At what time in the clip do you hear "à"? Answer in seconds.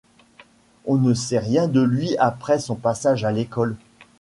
3.23-3.31